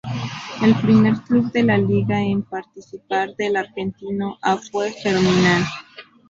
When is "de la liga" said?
1.51-2.19